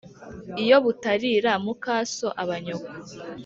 [0.63, 2.91] Iyo butarira mukaso aba nyoko.